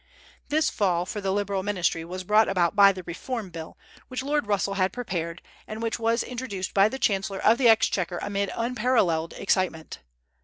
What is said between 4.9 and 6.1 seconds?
prepared, and which